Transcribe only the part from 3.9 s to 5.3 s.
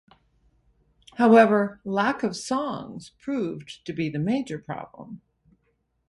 be the major problem.